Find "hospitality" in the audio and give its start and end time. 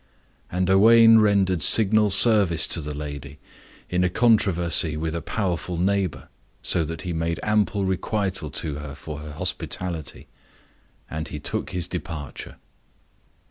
9.33-10.25